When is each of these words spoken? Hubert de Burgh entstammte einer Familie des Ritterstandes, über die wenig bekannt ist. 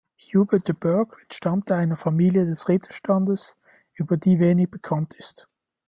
Hubert 0.17 0.67
de 0.67 0.73
Burgh 0.73 1.15
entstammte 1.21 1.75
einer 1.75 1.95
Familie 1.95 2.47
des 2.47 2.67
Ritterstandes, 2.67 3.55
über 3.93 4.17
die 4.17 4.39
wenig 4.39 4.71
bekannt 4.71 5.13
ist. 5.13 5.47